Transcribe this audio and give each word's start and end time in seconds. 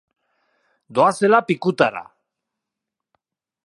Doazela 0.99 1.43
pikutara! 1.51 2.03